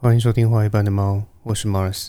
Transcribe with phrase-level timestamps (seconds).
[0.00, 2.08] 欢迎收听《画一般的猫》，我是 Mars。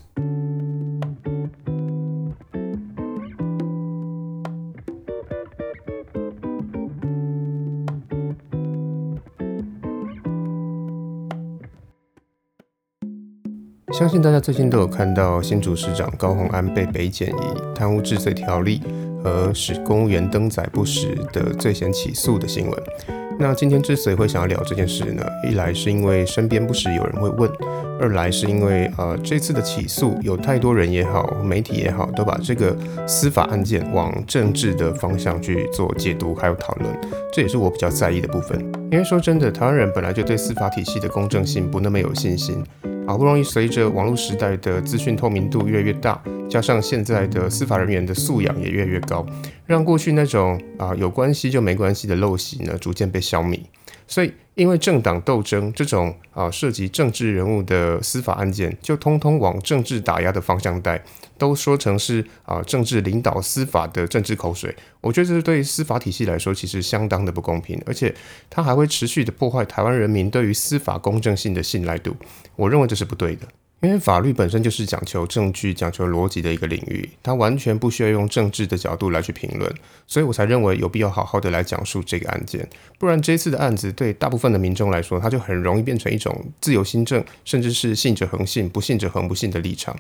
[13.94, 18.82] 相信大家最近都有看到新竹市长高虹安被北检以贪污治罪条例
[19.24, 22.84] 和使公务员登载不实的罪嫌起诉的新闻。
[23.38, 27.50] 那今天之所以会想要聊这件事呢，一来是因为身边不时有人会问，
[28.00, 32.76] 二来是因为呃这次的起诉有太多人也好，媒体也好，都把这个
[33.08, 36.94] 司法案件往政治的方向去做解读还有讨论，
[37.34, 38.60] 这也是我比较在意的部分。
[38.92, 42.64] 因为说真的，台湾人本来就对司法体系的公正性不那么有信心。
[43.08, 46.20] 好不容易随着网络时代的资讯透明度越来越大，
[46.50, 49.24] 加上现在的司法人员的素养也越来越高，
[49.68, 53.60] 让过去那种啊有关系就没关系的陋习呢，逐渐被消弭。
[54.08, 61.04] 所以，因为政党斗争这种啊涉及政治人物的司法案件，就通通往政治打压的方向带，
[61.38, 64.76] 都说成是啊政治领导司法的政治口水。
[65.02, 68.14] 我觉得这是对司法体系来说，其实相当的不公平，而且
[68.50, 72.16] 它还会持续的破坏台湾人民对于司法公正性的信赖度。
[72.56, 73.48] 我认为这是不对的。
[73.86, 79.72] 因为法律本身就是讲求证据、讲求逻辑的一个领域，它完全不需要用政治的角度来去评论，
[80.08, 82.68] 所以我才认为有必要好好的来讲述这个案件。
[82.98, 89.96] 不然这次的案子对大部分的民众来说，它就很容易变成一种自由新政，甚至是信者恒信、不信者恒不信的立场。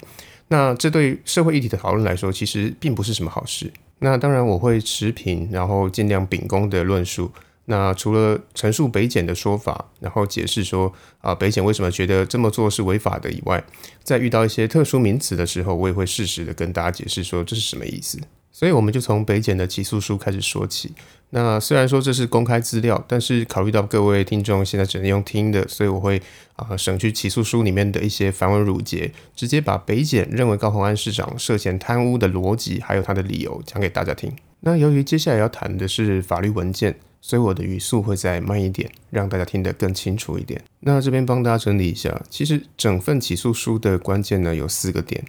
[0.48, 3.72] 那这对社会议题的讨论来说，其实并不是什么好事。
[4.00, 7.32] 那当然我会持平，然后尽量秉公的论述。
[7.66, 13.64] 那除了陈述北检的说法，然后解释说啊北检为什么觉得这么做是违法的以外，
[14.04, 18.20] 在遇到一些特殊名词的时候，我也会适时的跟大家解释说这是什么意思。
[18.52, 20.94] 所以我们就从北检的起诉书开始说起。
[21.32, 26.22] 那虽然说这是公开资料，但是考虑到各位听众现在只能用听的，所以我会
[26.56, 34.32] 啊省去起诉书里面的一些繁文缛节，直接把北检认为高鸿安市长涉嫌贪污的逻辑还有他的理由讲给大家听。
[34.62, 36.98] 那由于接下来要谈的是法律文件。
[37.28, 40.64] 所以我的语速会再慢一点，让大家听得更清楚一点。
[40.82, 45.26] 那这边帮大家整理一下，其实整份起诉书的关键呢有四个点。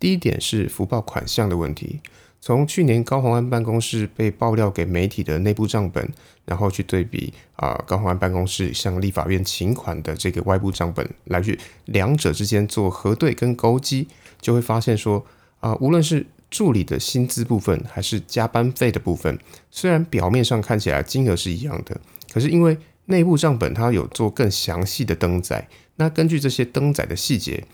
[0.00, 2.00] 第一点是福报款项的问题，
[2.40, 6.08] 从去年高鸿安办公室被爆料给媒体的内部账本，
[6.46, 14.08] 然后去对比啊高鸿安办公室向立法院请款的这个外部账本，来去两者之间做核对跟勾稽，
[14.40, 15.22] 就会发现说
[15.60, 19.36] 啊无论是助理的薪资部分还是加班费的部分，
[19.72, 22.00] 虽然表面上看起来金额是一样的，
[22.32, 25.66] 可是因为内部账本它有做更详细的登载，
[25.96, 27.64] 那根据这些登载的细节，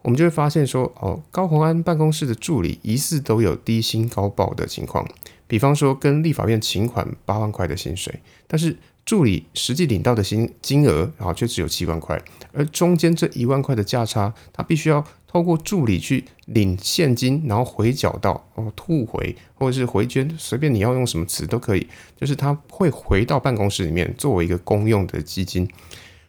[0.00, 5.06] 我们就会发现说，哦，高鸿安办公室的助理疑似都有低薪高报的情况，
[5.46, 8.74] 比方说跟立法院请款八万块的薪水，但是
[9.10, 12.16] 助理实际领到的薪金额，然后却只有七万块，
[12.52, 15.04] 而中间这一万块的价差，他必须要。
[15.26, 25.68] 透过助理去领现金，然后回缴到哦吐回或者是回捐，随便你要用什么词都可以，就是他会回到办公室里面作为一个公用的基金。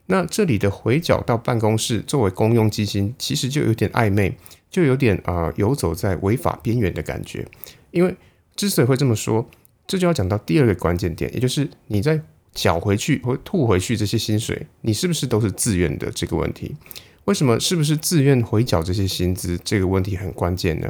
[0.06, 4.38] 那这里的回缴到办公室作为公用基金，其实就有点暧昧，
[4.70, 7.48] 就有点啊游走在违法边缘的感觉。
[7.90, 8.16] 因为
[8.56, 9.50] 之所以会这么说，
[9.88, 12.22] 这就要讲到第二个关键点，也就是你在
[12.54, 16.76] 缴回去或吐回去这些薪水，你是不是都是自愿的这个问题。
[17.26, 20.90] 为什么是不是自愿回缴这些薪资这个问题很关键呢？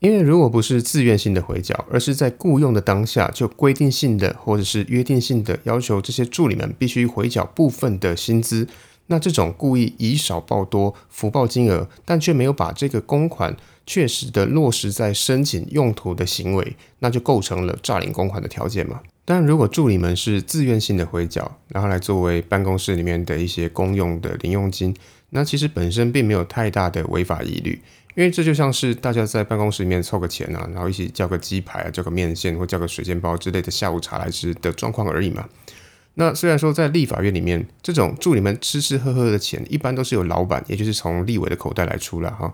[0.00, 8.68] 因为如果不是自愿性的回缴，而是在雇佣的当下就规定性的或者是约定性的要求这些助理们必须回缴部分的薪资，
[9.06, 13.56] 那这种故意以少报多、福报金额，但却没有把这个公款
[13.86, 19.00] 确实的落实在申请用途的行为，那就构成了诈领公款的条件嘛？
[19.26, 24.96] 但如果助理们是自愿性的回缴，然后来作为办公室里面的一些公用的零用金。
[25.30, 27.82] 那其实本身并没有太大的违法疑虑，
[28.14, 35.48] 因为这就像是大家在办公室里面凑个钱啊，然后一起叫个鸡排啊，叫个面线或叫个水煎包之类的下午茶来吃的状况而已嘛。
[36.14, 42.50] 那虽然说在立法院里面，这种助理们吃吃喝喝的钱，一般都是由老板，也就是从立委的口袋来出了哈。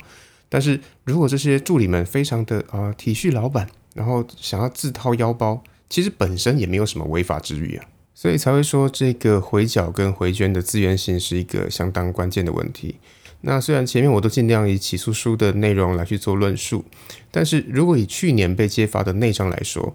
[0.49, 7.85] 但是如果这些助理们非常的啊体恤老板，然后想要自掏腰包，其实本身也没有什么违法之余啊。
[8.15, 12.97] 所以才会说这个回缴跟回捐的自愿性是一个相当关键的问题。
[13.43, 16.83] 那虽然前面我都尽量以起诉书的内容来去做论述，
[17.31, 19.93] 但是如果以去年被揭发的内章来说，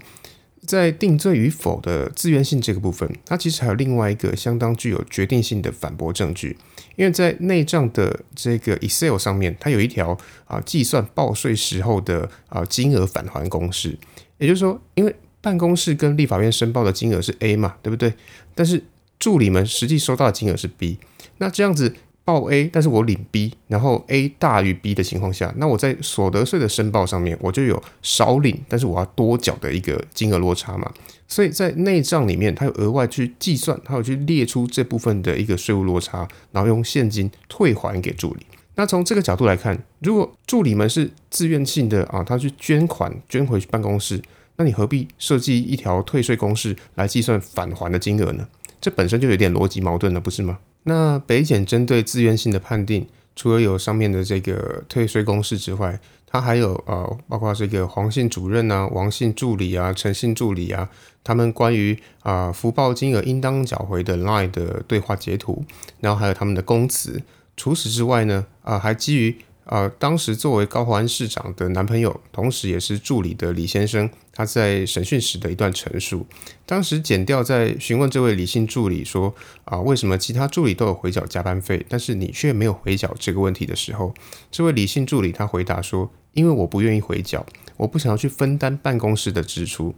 [0.65, 6.57] 在定罪与否的自愿性这个部分，它其实还有另外一个相当具有决定性的反驳证据。
[6.97, 13.97] 因为在内账的这个 Excel 上面，它有一条啊计算报税时候的啊金额返还公式，
[14.39, 15.15] 也就是说，因为
[15.47, 18.11] 办公室跟立法院申报的金额是 A 嘛，对不对？
[18.53, 18.83] 但是
[19.17, 20.97] 助理们实际收到的金额是 B，
[21.37, 21.95] 那这样子
[22.25, 30.91] 报 A，但是我领 B，然后 A 大于 B 的情况下，那我在所得税的申报上面，我就有少领，但是我要多缴的一个金额落差嘛。
[31.29, 38.45] 所以在内账里面，它有额外去计算，它有去列出这部分的一个税务落差，然后用现金退还给助理。
[38.77, 44.21] 那从这个角度来看，如果助理们是自愿性的啊，他去捐款捐回去办公室，
[44.57, 48.47] 那你何必设计一条退税公式来计算返还的金额呢？
[48.79, 50.59] 这本身就有点逻辑矛盾了，不是吗？
[50.83, 60.87] 那北检针对自愿性的判定，除了有上面的这个退税公式之外，它还有呃，包括这个黄姓主任啊、王姓助理啊、陈姓助理啊，
[61.23, 65.65] 他们关于啊福报金额应当缴回的 line 的对话截图，
[65.99, 67.19] 然后还有他们的供词。
[67.57, 69.35] 除此之外呢，啊，还基于。
[69.69, 76.25] 呃，当时作为高华安市长的男朋友，同时也是助理的李先生，他在审讯时的一段陈述。
[76.65, 84.13] 当时检调在询问这位李姓助理说：“啊，为什么其他助理都有回缴加班费，但是你却没有回缴？”这个问题的时候，
[84.49, 87.45] 这位李姓助理他回答说：“因为我不愿意回缴，
[87.75, 89.93] 我不想要去分担办公室的支出。”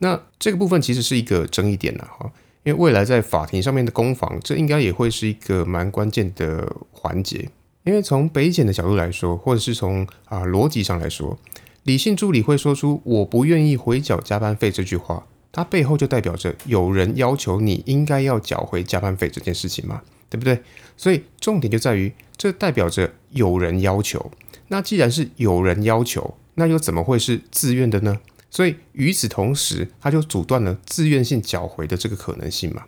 [0.00, 2.30] 那这个部分其实是一个争议点呐，哈，
[2.64, 7.48] 因为未来在法庭上面的攻防，这应该也会是一个蛮关键的环节。
[7.84, 11.38] 因为从北检的角度来说，或者是从啊逻辑上来说，
[11.82, 20.00] 理性助理会说出“我不愿意回缴加班费”这句话，它背后就代表着有人要求你应该要缴回加班费这件事情嘛，
[20.30, 20.58] 对不对？
[20.96, 24.30] 所以重点就在于，这代表着有人要求。
[24.68, 28.18] 那既然是有人要求，那又怎么会是自愿的呢？
[28.54, 32.84] 所以与此同时，他就阻断了自愿性缴回的这个可能性嘛。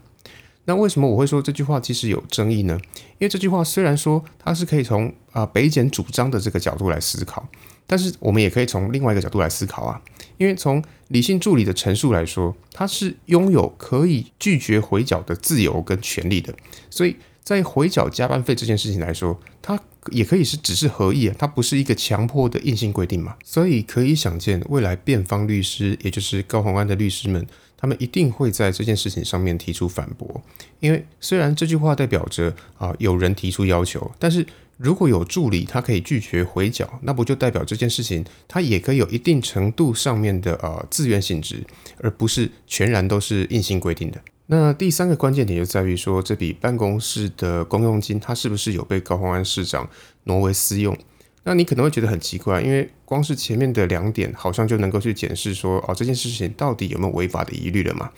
[0.66, 2.78] 那为什么我会说这句话其实有争议呢？
[3.18, 7.48] 因为这句话虽然说它是可以从啊北检主张的这个角度来思考，
[7.84, 10.00] 但是我们也可以从另外一个角度来思考啊。
[10.38, 16.54] 因为从理性助理的陈述来说，他是拥有可以拒绝回缴的自由跟权利的，
[16.88, 19.80] 所以在回缴加班费这件事情来说，他
[20.10, 23.36] 也可以是只是合意啊，它不是一个强迫的硬性规定嘛。
[23.44, 27.46] 所以可以想见，未来辩方律师，也就是高鸿安的律师们。
[27.78, 30.42] 他们一定会在这件事情上面提出反驳，
[30.80, 34.44] 因为虽然这句话代表着啊有人提出要求，但是
[34.78, 41.62] 如果有助理他可以拒绝回缴，那不就代表这件事情他也可以有一定程度上面的呃自愿性质，
[41.98, 44.18] 而不是全然都是硬性规定的。
[44.48, 49.88] 那第三个关键点就在于说，这笔办公室的公用金，它是不是有被高鸿安市长
[50.24, 50.96] 挪为私用？
[51.42, 58.10] 那你可能会觉得很奇怪，因为光是前面的两点好像就能够去检视说，哦，这件事情到底有没有违法的疑虑了嘛？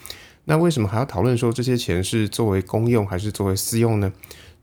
[0.45, 4.13] 那为什么还要讨论说这些钱是作为公用还是作为私用呢？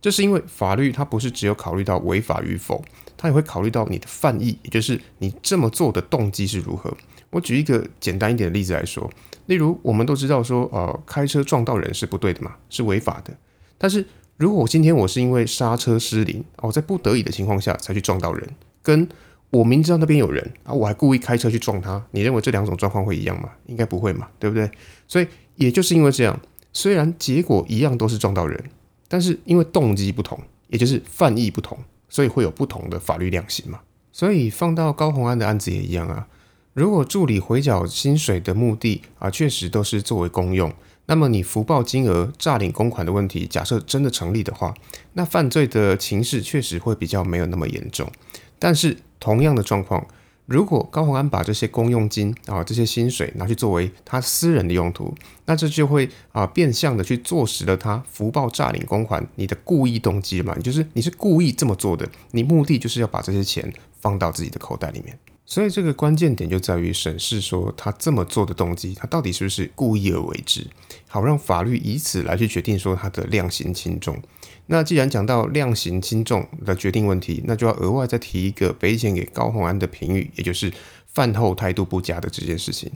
[0.02, 2.84] 这是因为法律它不是只有考虑到违法与否，
[3.18, 6.96] 它也会考虑到你的犯意，也就是你这么做的动机是如何。
[7.30, 9.10] 我举一个简单一点的例子来说，
[9.46, 13.34] 例如我们都知道说，呃，开车撞到人是不对的嘛，是违法的，
[13.78, 14.06] 但是。
[14.38, 18.50] 如果我今天我是因为刹车失灵，哦，在不得已的情况下才去撞到人，
[18.84, 19.08] 跟
[19.50, 23.50] 我明知道那边有人啊，我还故意开车去撞他，你认为这两种状况会一样吗？
[23.68, 24.70] 应该不会嘛，对不对？
[25.08, 26.38] 所以也就是因为这样，
[26.74, 28.62] 虽然结果一样都是撞到人，
[29.08, 30.38] 但是因为动机不同，
[30.68, 31.78] 也就是犯意不同，
[32.10, 33.80] 所以会有不同的法律量刑嘛。
[34.12, 36.28] 所以放到高洪安的案子也一样啊。
[36.76, 40.74] 如果助理回缴薪水的目的啊，确实都是作为公用。
[41.06, 44.74] 那么你福报金额诈领公款的问题，假设真的成立的话，
[45.14, 48.12] 那犯罪的情势确实会比较没有那么严重。
[48.60, 50.06] 但是同样的状况，
[50.48, 55.16] 如果高鸿安把这些公用金啊这些薪水拿去作为他私人的用途，
[55.46, 65.18] 那这就会啊变相的去坐实了他福报诈领公款你的故意动机嘛，就是你是故意这么做的，你目的就是要把这些钱放到自己的口袋里面。
[65.48, 70.66] 所以这个关键点就在于审视说他这么做的动机，他到底是不是故意而为之，
[71.08, 74.20] 好让法律以此来去决定说他的量刑轻重。
[74.66, 80.74] 那既然讲到量刑轻重的决定问题，那就要额外再提一个北检给高鸿安的评语，也就是
[81.14, 82.92] 饭后态度不佳的这件事情。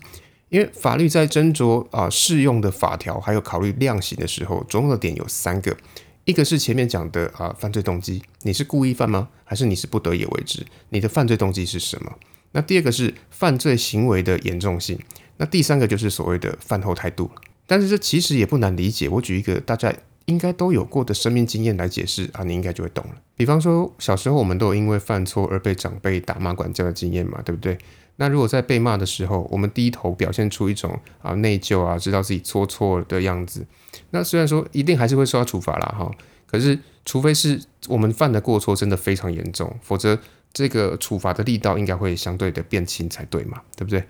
[0.50, 5.78] 因为法律在斟酌啊适用的法条，还有考虑量刑的时候，重要的点有三个，
[6.26, 9.30] 一个是前面讲的啊犯罪动机，你是故意犯吗？
[9.44, 10.66] 还是你是不得已为之？
[10.90, 12.12] 你的犯罪动机是什么？
[12.52, 15.00] 那第二个是犯罪行为的严重性，
[15.38, 17.30] 那第三个就是所谓的饭后态度。
[17.68, 19.94] 但是这其实也不难理解，我举一个大家
[20.26, 23.12] 应该都有过的生命经验来解释啊，你应该就会懂了。
[23.36, 27.78] 比方说小时候我们都有因为犯错而被长辈打骂管教的经验嘛，对不对？
[28.16, 33.66] 那如果在被骂的时候，我们低头表现出一种啊内疚啊，知道自己做错的样子，
[34.10, 36.12] 那虽然说一定还是会受到处罚啦，哈，
[36.48, 40.18] 可是除非是我们犯的过错真的非常严重，否则。
[40.54, 44.04] 这个处罚的力道应该会相对的变轻才对嘛，对不对？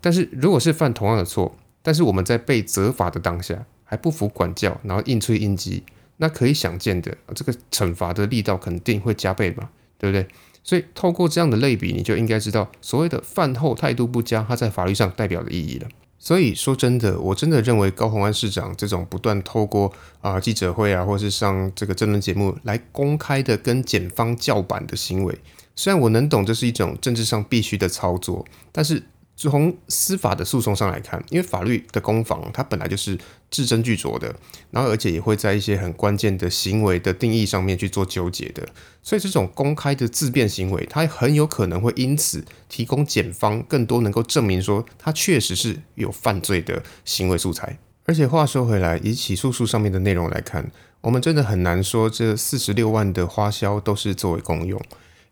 [0.00, 5.82] 但是如果是犯同样的错，但是我们在被责罚的当下还不服管教，然后硬吹硬激，
[6.18, 10.26] 那可以想见的，这个惩罚的力道肯定会加倍嘛，对不对？
[10.62, 15.88] 所以透过这样的类比，你就应该知道所谓的饭后态度不佳，它在法律上代表的意义了。
[16.18, 19.90] 所以说真的，我真的认为高鸿安市长这种不断透过
[20.20, 25.38] 啊记者会啊，或是上这个真人节目来公开的跟检方叫板的行为，
[25.78, 29.04] 虽然我能懂这是一种政治上必须的操作，但是。
[29.40, 33.16] 从司法的诉讼上来看，因为法律的攻防它本来就是
[33.52, 34.34] 字斟句酌的，
[34.72, 38.68] 然后而且也会在一些很关键的行为的定义上面去做纠结的，
[39.00, 47.78] 所以这种公开的自辩行为，它很有可能会因此提供检方更多能够证明说他确实是有犯罪的行为素材。
[48.06, 50.68] 而且话说回来，以起诉书上面的内容来看，
[51.02, 54.82] 我们真的很难说这四十六万的花销都是作为公用。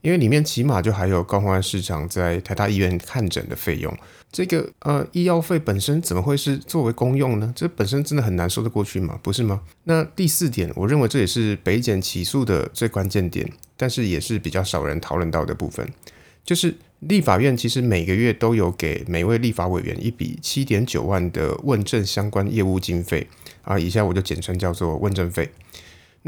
[0.06, 3.92] 因为里面起码就还有高鸿安市长在台大医院看诊的费用，
[4.30, 7.52] 这个呃医药费本身怎么会是作为公用呢？
[7.56, 9.62] 这本身真的很难说得过去嘛，不是吗？
[9.82, 15.84] 那第四点，我认为这也是北检起诉的最关键点，但是也是比较少人讨论到的部分，
[16.44, 23.26] 就是立法院其实每个月都有给每位立法委员一笔七点九万的问政相关业务经费
[23.62, 25.50] 啊，以下我就简称叫做问政费。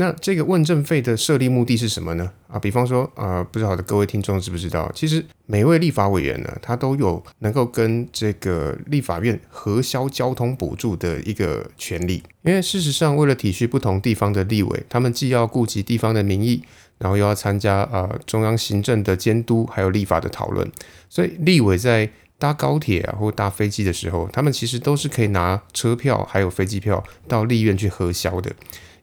[0.00, 2.30] 那这个问政费的设立目的是什么呢？
[2.46, 12.22] 啊，比方说，啊，不知道的各位听众知不知道，其实每位立法委员呢，他都有能够跟这个立法院核销交通补助的一个权利。
[12.42, 16.62] 因为事实上，为了体恤不同地方的立委，他们既要顾及地方的民意，
[16.98, 20.70] 然后又要参加啊中央行政的监督，还有立法的讨论，
[21.10, 28.52] 所以立委在搭高铁啊或搭飞机的时候，他们其实都是可以拿车票还有飞机票到立院去核销的。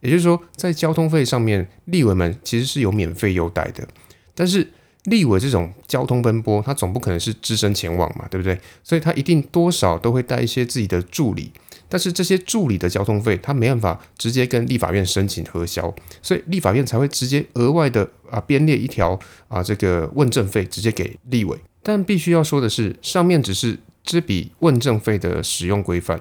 [0.06, 3.88] 也就是说，在交通费上面，立委们其实是有免费优待的。
[4.36, 4.72] 但是，
[5.06, 8.60] 立委这种交通奔波，他总不可能是只身前往嘛，对不对？
[8.84, 11.52] 所以他一定多少都会带一些自己的助理。
[11.88, 21.56] 但是这些助理的交通费，他没办法直接跟立法院申请核销，所以立法院才会直接额外的啊编列一条啊这个问政费直接给立委。
[21.84, 26.20] 但必须要说的是，上面只是这笔问政费的使用规范。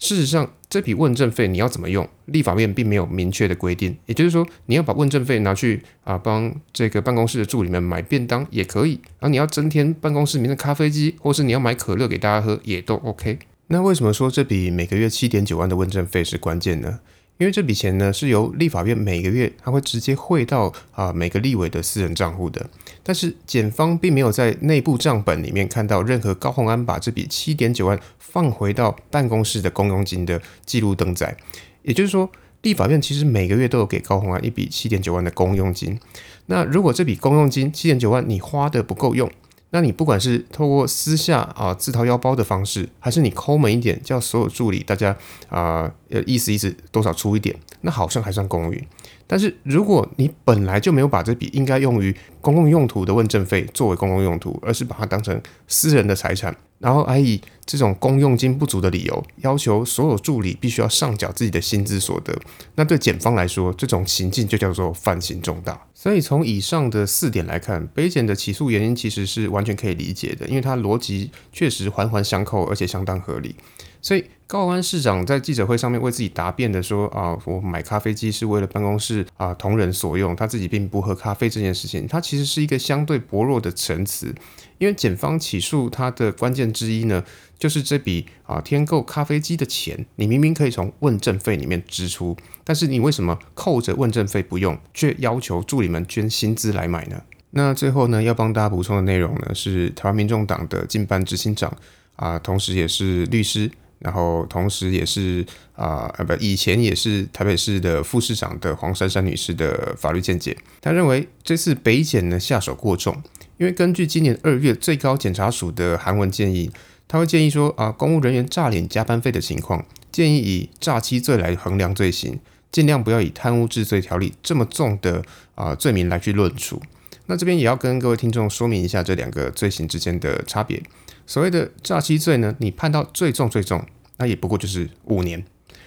[0.00, 3.94] 事实上，这笔问证费你要怎么用，立法院并没有明确的规定。
[4.06, 13.38] 也就是说，你要把问证费拿去啊，帮这个办公室的助理们买便当也可以；然后你要增添办公室里面的咖啡机，或是你要买可乐给大家喝，也都 OK。
[13.66, 16.98] 那为什么说这笔每个月七点九万的问证费是关键呢？
[17.40, 22.68] 因为这笔钱呢是由立法院每个月他会直接汇到啊每个立委的私人账户的，
[23.02, 31.34] 但是检方并没有在内部账本里面看到任何高鸿安把这笔七点九万放回到办公室的公用金的记录登载，
[31.82, 32.30] 也就是说，
[32.60, 35.98] 立法院其实每个月都有给高鸿安一笔七点九万的公用金。
[36.44, 39.30] 那如果这笔公用金七点九万你花的不够用，
[39.70, 45.16] 那你不管是透过私下啊自掏腰包的方式，还是你抠门一点，叫所有助理大家
[45.48, 48.84] 啊呃意思意思多少出一点，那好像还算公允。
[49.30, 62.36] 但是如果你本来就没有把这笔应该用于公共用途的问政费作为公共用途，而是把它当成私人的财产，然后还以这种公用金不足的理由要求所有助理必须要上缴自己的薪资所得，
[62.74, 65.80] 那对检方来说，这种行径就叫做犯行重大。
[65.94, 73.54] 所以从以上的四点来看，北检的起诉原因其实是完全可以理解的，因为它逻辑确实环环相扣，而且相当合理。
[74.02, 84.34] 所以高安市长在记者会上面为自己答辩的说啊，我买咖啡机是为了办公室啊同仁所用，他自己并不喝咖啡这件事情，他其实是一个相对薄弱的陈词，
[84.78, 87.22] 因为检方起诉他的关键之一呢，
[87.58, 97.22] 就是这笔啊添购咖啡机的钱，你明明可以从问政费里面支出，但是你为什么扣着问政费不用，却要求助理们捐薪资来买呢？
[97.50, 101.72] 那最后呢，要帮大家补充的内容呢，是台湾民众党的近班执行长
[102.16, 103.70] 啊，同时也是律师。
[104.00, 110.56] 然后，同时也是啊，呃，不，以前也是台北市的副市长的黄珊珊女士的法律见解。
[110.80, 113.22] 她认为这次北检呢下手过重，
[113.58, 116.70] 因为根据今年二月最高检察署的函文建议，
[117.06, 122.40] 他会建议说啊，公务人员诈领加班费的情况，建议以诈欺罪来衡量罪行，
[122.72, 125.22] 尽量不要以贪污治罪条例这么重的
[125.54, 126.80] 啊罪名来去论处。
[127.26, 130.82] 那这边也要跟各位听众说明一下这两个罪行之间的差别。
[131.30, 135.38] 所谓的诈欺罪呢，你判到最重最重，那也不过就是五年；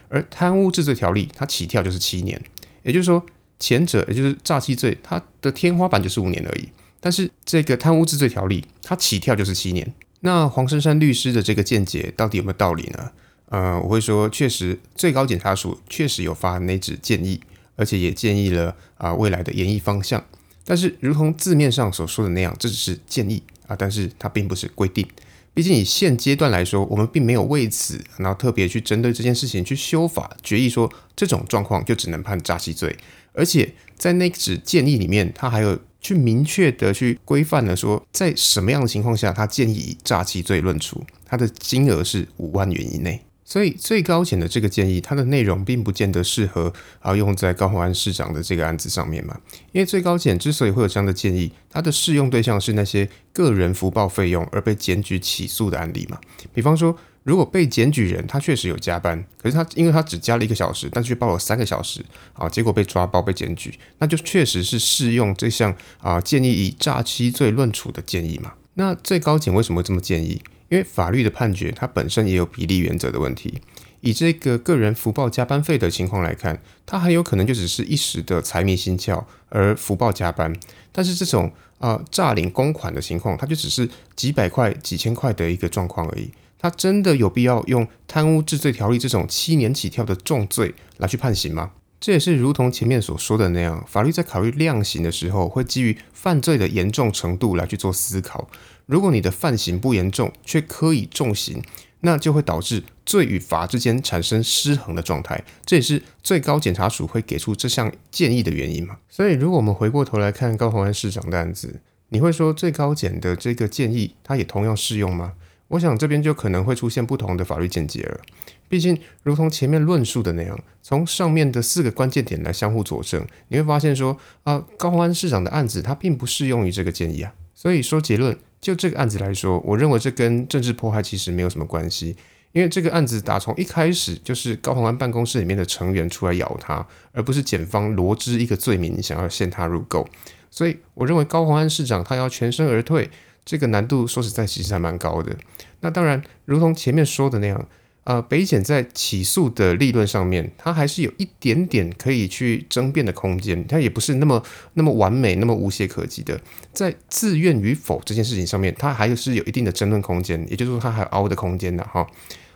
[0.07, 2.41] 而贪污治罪条例它起跳就是七年，
[2.83, 3.21] 也就是说
[3.59, 6.69] 前者也就是诈欺罪，它的天花板就是五年而已。
[7.01, 9.93] 但是这个贪污治罪条例它起跳就是七年。
[10.21, 13.11] 那黄珊珊律师的这个见解到底有没有道理呢？
[13.49, 17.41] 呃，我会说，确实最高检察署确实有发那纸建议，
[17.75, 20.23] 而且也建议了啊未来的演绎方向。
[20.63, 25.05] 但是如同字面上所说的那样，这只是建议啊，但是它并不是规定。
[25.53, 32.95] 毕竟以现阶段来说，我们并没有为此然后特别去针对这件事情去修法决议，说这种状况就只能判诈欺罪。
[33.33, 43.21] 而且在那纸建议里面，他还有去明确的去规范了说，在什么样的情况下，他建议以诈欺罪论处，他的金额是五万元以内。
[43.45, 49.37] 所以最高检的这个建议，它的内容并不见得适合啊用在高虹安市长的这个案子上面嘛。
[49.71, 56.17] 因为最高检之所以会有这样的建议，它的适用对象是那些个人福报费用而被检举起诉的案例嘛。
[56.53, 68.53] 比方说，如果被检举人他确实有加班，可是他因为他只加了一个小时，但却报了三个小时啊，结果被抓包被检举，那就确实是适用这项啊建议以诈欺罪论处的建议嘛。
[68.75, 70.41] 那最高检为什么会这么建议？
[70.73, 73.61] 因为法律的判决，它本身也有比例原则的问题。
[74.01, 80.51] 以这个个人福报加班费的情况来看，它很有可能就只是一时的财迷心窍而福报加班。
[80.91, 86.31] 但是这种啊诈领公款的情况，它就只是几百块、几千块的一个状况而已。
[86.57, 91.69] 它真的有必要用贪污治罪条例这种七年起跳的重罪来去判刑吗？
[91.99, 98.49] 这也是如同前面所说的那样，法律在考虑量刑的时候，会基于犯罪的严重程度来去做思考。
[98.85, 101.63] 如果你的犯行不严重，却可以重刑，
[102.01, 105.41] 那就会导致罪与罚之间产生失衡的状态。
[105.65, 108.97] 这也是最高检察署会给出这项建议的原因嘛？
[109.09, 115.33] 所以，如果我们回过头来看高鸿安市长的案子，你会说最高检的这个建议，它也同样适用吗？
[115.69, 118.19] 我想这边就可能会出现不同的法律见解了。
[118.67, 127.33] 毕竟，如同前面论述的那样，从上面的四个关键点来相互佐证，你会发现说啊，高鸿安市长的案子它并不适用于这个建议啊。
[127.55, 128.37] 所以说结论。
[128.63, 132.15] 就这个案子来说，我认为这跟政治迫害其实没有什么关系，
[132.53, 140.07] 因为这个案子打从一开始就是高鸿安办公室里面的成员出来咬他，而不是检方罗织一个罪名想要陷他入垢。
[140.49, 143.09] 所以我认为高鸿安市长他要全身而退，
[143.43, 145.35] 这个难度说实在其实还蛮高的。
[145.81, 147.67] 那当然，如同前面说的那样。
[148.05, 154.43] 呃，北检在起诉的立论上面，它还是有一点点可以去争辩的空间，它也不是那么
[154.73, 156.39] 那么完美、那么无懈可击的。
[156.73, 162.05] 在自愿与否这件事情上面，它还是有一定的争论空间，也就是说，它还有凹的空间的哈。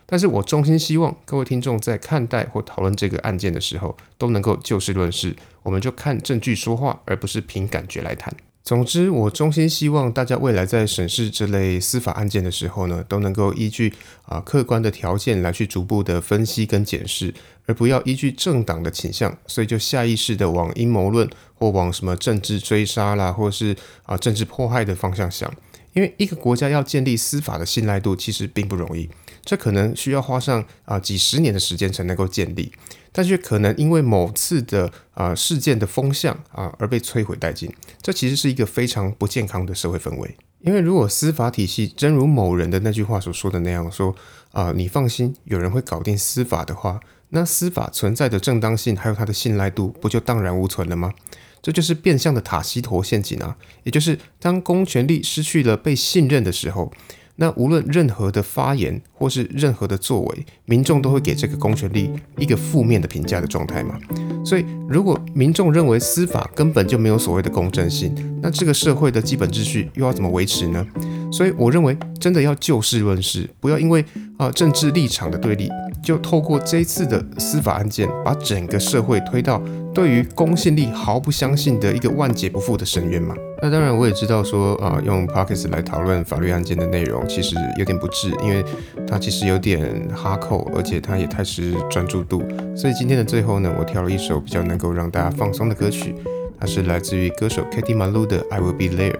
[0.04, 8.34] 但是我衷心希望各位听众在看待或讨论这个案件的时候，都能够就事论事，我们就看证据说话，而不是凭感觉来谈。
[8.68, 13.94] 总之，我衷心希望大家未来在审视这类司法案件的时候呢，都能够依据
[14.26, 17.32] 啊客观的条件来去逐步的分析跟检视，
[17.64, 25.50] 而不要依据政党的倾向，所以就下意识的往阴谋论或往什么政治追杀啦，或是啊政治迫害的方向想。
[25.94, 29.08] 因为一个国家要建立司法的信赖度，其实并不容易，
[29.42, 32.70] 这可能需要花上啊几十年的时间才能够建立。
[33.18, 37.68] 但却可能因为某次的啊事件的风向啊而被摧毁殆尽，
[38.00, 40.36] 这其实是一个非常不健康的社会氛围。
[40.60, 44.14] 因为如果司法体系真如某人的那句话所说的那样说
[44.52, 47.00] 啊，你放心，有人会搞定司法的话，
[47.30, 51.12] 那司法存在的正当性还有它的信赖度不就荡然无存了吗？
[51.60, 53.56] 这就是变相的塔西佗陷阱啊！
[53.82, 56.92] 也就是当公权力失去了被信任的时候。
[57.40, 63.96] 那无论任何的发言或是任何的作为，民众都会给这个公权力一个负面的评价的状态嘛。
[64.44, 70.84] 所以，如果民众认为司法根本就没有所谓的公正性，那这个社会的基本秩序又要怎么维持呢？
[71.30, 74.04] 所以，我认为真的要就事论事，不要因为
[74.36, 75.68] 啊政治立场的对立，
[76.02, 79.62] 就透过这一次的司法案件，把整个社会推到。
[79.94, 83.34] 对于公信力毫不相信的一个万劫不复的深渊嘛？
[83.60, 88.64] 那当然，我也知道说啊，用 Pockets 来讨论法律案件的内容，其实有点不智，因为
[89.06, 92.42] 它其实有点哈扣，而且它也太失专注度。
[92.76, 96.14] 所以今天的最后呢，我挑了一首比较能够让大家放松的歌曲，
[96.58, 99.16] 它是来自于歌手 Katy Malu 的 I Will Be There。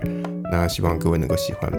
[0.50, 1.70] 那希望各位能够喜欢。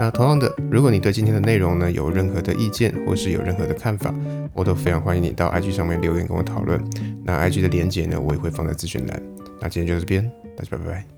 [0.00, 4.14] 那同样的，如果你对今天的内容呢有任何的意见，或是有任何的看法，
[4.52, 6.82] 我都非常欢迎你到 IG 上面留言跟我讨论。
[7.24, 9.22] 那 IG 的连接呢，我也会放在资讯栏。
[9.60, 11.13] 那今天就到这边，大家拜拜。